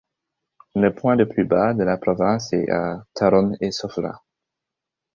Le 0.73 0.95
point 0.95 1.15
le 1.15 1.29
plus 1.29 1.45
bas 1.45 1.75
de 1.75 1.83
la 1.83 1.95
province 1.95 2.53
est 2.53 2.67
à 2.71 3.03
Tarom 3.13 3.55
e 3.61 3.69
Sofla. 3.69 4.19